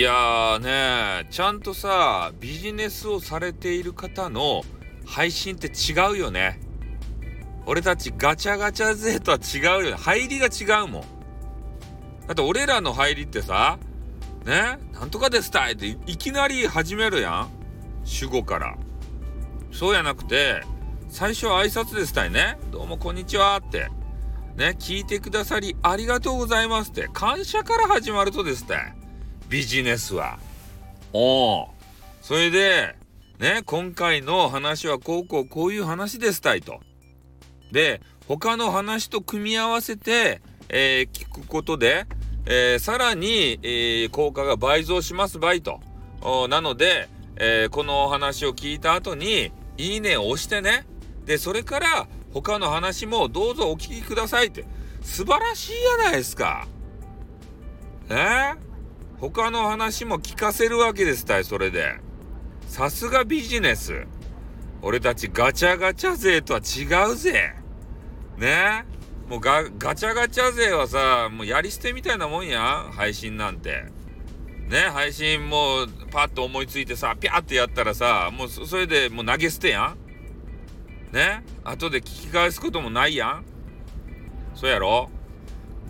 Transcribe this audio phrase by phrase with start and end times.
[0.00, 4.62] いやーねちゃんとさビジネスをされている方の
[5.04, 6.58] 配信って違うよね。
[7.66, 9.96] 俺たちガチャガチャ勢とは違うよね。
[9.98, 11.02] 入りが違うもん。
[11.02, 13.78] だって俺らの入りってさ
[14.46, 17.50] ねなんとかですたいっていきなり始めるやん。
[18.04, 18.78] 主語から。
[19.70, 20.62] そうやなくて
[21.10, 22.58] 最初は挨拶ですたいね。
[22.72, 23.90] どうもこんにちはって。
[24.56, 27.10] ね聞いてくださりありがとうございますって。
[27.12, 28.99] 感謝から始まるとですたい。
[29.50, 30.38] ビジネスは
[31.12, 31.68] おお
[32.22, 32.96] それで
[33.38, 36.80] ね今回の話はこうこうこういう話ですたいと
[37.72, 42.06] で他の話と組み合わせて、えー、聞くことで
[42.46, 45.80] えー、さらに、えー、効果が倍増しますばいと。
[46.48, 50.84] なので、えー、このお話を聞いた後に、いいねを押してね。
[51.24, 54.64] で、それから他の話もどうぞお聞きくださいって。
[55.02, 56.66] 素晴らしいやないですか。
[58.10, 58.56] えー、
[59.20, 61.96] 他の話も聞かせるわけですたい、それで。
[62.66, 64.06] さすがビジネス。
[64.80, 67.54] 俺たちガチャガチャ勢とは違うぜ。
[68.38, 68.86] ね？
[69.28, 73.84] もうガチャガチャ勢はさ、もうやり捨てみたいなもんや、配信なんて。
[74.68, 79.94] ね、配信もうパッと思いついてさ、ピャーってやったらさ、もうそれでもう投げ捨てや
[81.12, 81.14] ん。
[81.14, 83.44] ね、後で聞き返すこともないやん。
[84.54, 85.10] そうやろ？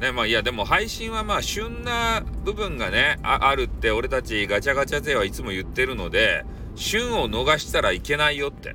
[0.01, 8.75] ね、まあいやでも配信はまあ旬な部分がねあるって俺たちガチャガチャ勢はいつも言ってるので旬を逃したらいけないよって。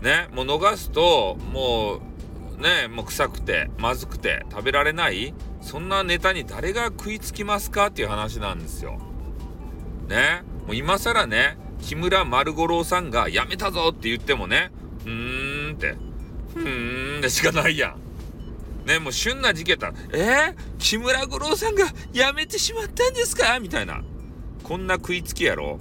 [0.00, 0.28] ね。
[0.32, 2.00] もう逃すとも
[2.56, 9.00] うねもう臭くてまずくて食べられないそんなネタに誰が食いつきますかっていう話なんですよ。
[10.06, 10.42] ね。
[10.68, 14.70] もう今更ね木村丸五郎さんが辞めたぞって言ってもね
[15.04, 15.96] うーんって。
[16.54, 18.01] ふーんでしかないやん。
[18.84, 23.58] ねもう旬な事件だえー、木村五郎さんが辞めてしまったんですか？
[23.60, 24.02] みたいな
[24.62, 25.78] こんな食いつきやろ？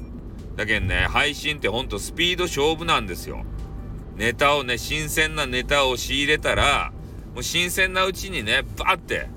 [0.55, 3.45] だけどね配信ってほんとスピード勝負なんですよ。
[4.17, 6.92] ネタをね、新鮮なネタを仕入れたら、
[7.33, 9.30] もう新鮮なうちにね、バーって、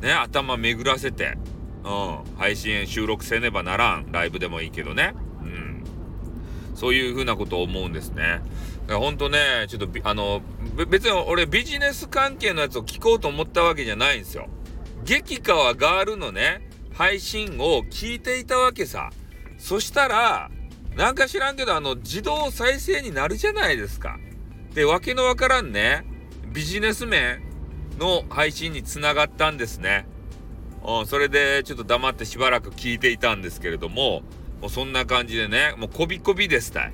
[0.00, 1.36] ね、頭巡らせて、
[1.84, 4.10] うん、配信収録せねばならん。
[4.12, 5.14] ライブでもいいけどね。
[6.78, 8.22] そういうふうなことを思うんですね。
[8.22, 8.42] だか
[8.94, 10.42] らほんとね、ちょっと、あの、
[10.88, 14.46] 別に俺ビジネス関係のやつを聞こうと思ったわけじゃないんですよ。
[15.02, 19.10] 激川ガールのね、配信を聞いていたわけさ。
[19.58, 20.50] そしたら、
[20.94, 24.16] なんか知らんけど、あの、自動再生になるじゃないですか。
[24.72, 26.04] で、わけのわからんね、
[26.52, 27.42] ビジネス面
[27.98, 30.06] の配信につながったんですね。
[30.84, 34.22] うん、それでちょっと黙ってしばらく聞いていたんですけれども、
[34.60, 36.92] もうそんな感じでね、もうこびこびですたい。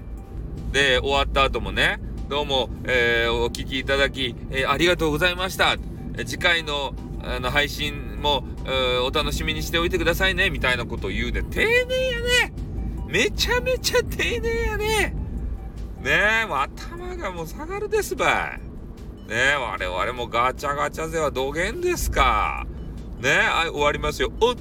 [0.73, 1.99] で、終わった後もね、
[2.29, 5.77] どうも、えー、お聞きいただき、えー、ありがとうございました。
[6.27, 12.53] 次回のあの配信も、えー、お楽しみにしておいてくださいね、みたいなことを言うで、丁寧やね。
[13.07, 15.15] めちゃめちゃ丁寧やね。
[16.03, 19.29] ねえ、もう頭がもう下がるですばい。
[19.29, 22.67] ねえ、我々もガチャガチャ勢はどげんですか。
[23.25, 24.31] ね、はい、終わりますよ。
[24.39, 24.61] おっと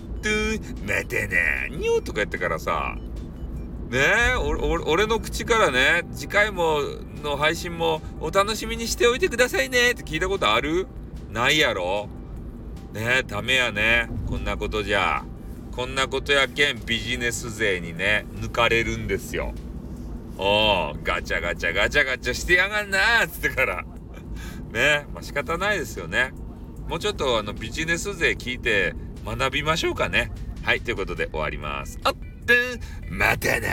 [0.87, 2.95] 待てねにょとか言ってからさ。
[3.89, 6.79] ねえ、俺の口からね、次回も
[7.21, 10.87] の配信もお楽しみにしておいてくださいねって聞いたことある？
[11.29, 12.07] ないやろ
[12.93, 14.09] ねえ、ダメやね。
[14.27, 15.25] こんなことじゃ。
[15.73, 19.53] こんなことやけんビジネス勢にね、抜かれるんですよ。
[20.37, 23.83] おおガチャガチャガチャガチャしてやがんなーっつってから。
[24.71, 26.31] ね、まあ仕方ないですよね。
[26.87, 28.93] もうちょっとあのビジネス勢聞いて
[29.25, 30.31] 学びましょうかね。
[30.63, 31.99] はい、ということで終わります。
[32.03, 32.79] あって、
[33.09, 33.67] またな